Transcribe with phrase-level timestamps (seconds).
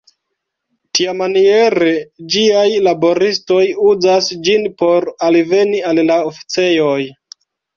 [0.99, 1.91] Tiamaniere
[2.35, 3.61] ĝiaj laboristoj
[3.91, 6.99] uzas ĝin por alveni al la oficejoj.